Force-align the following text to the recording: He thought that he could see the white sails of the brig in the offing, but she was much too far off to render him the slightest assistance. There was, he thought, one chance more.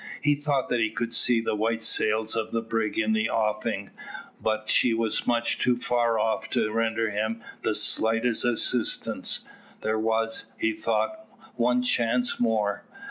He 0.19 0.33
thought 0.33 0.69
that 0.69 0.79
he 0.79 0.89
could 0.89 1.13
see 1.13 1.41
the 1.41 1.53
white 1.53 1.83
sails 1.83 2.35
of 2.35 2.51
the 2.51 2.63
brig 2.63 2.97
in 2.97 3.13
the 3.13 3.29
offing, 3.29 3.91
but 4.41 4.67
she 4.67 4.95
was 4.95 5.27
much 5.27 5.59
too 5.59 5.77
far 5.77 6.17
off 6.17 6.49
to 6.49 6.71
render 6.71 7.11
him 7.11 7.43
the 7.61 7.75
slightest 7.75 8.43
assistance. 8.43 9.41
There 9.81 9.99
was, 9.99 10.47
he 10.57 10.73
thought, 10.73 11.27
one 11.55 11.83
chance 11.83 12.39
more. 12.39 12.83